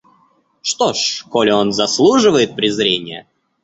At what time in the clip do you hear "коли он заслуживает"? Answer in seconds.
1.29-2.55